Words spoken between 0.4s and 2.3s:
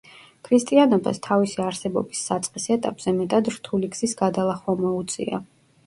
ქრისტიანობას თავისი არსებობის